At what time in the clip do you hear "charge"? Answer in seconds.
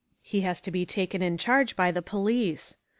1.37-1.75